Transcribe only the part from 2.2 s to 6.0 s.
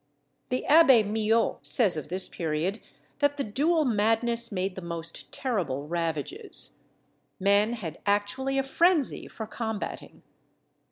period, that the duel madness made the most terrible